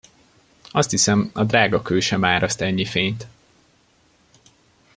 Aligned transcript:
Azt 0.71 0.89
hiszem, 0.91 1.29
a 1.33 1.43
drágakő 1.43 1.99
sem 1.99 2.25
áraszt 2.25 2.61
ennyi 2.61 2.85
fényt! 2.85 3.27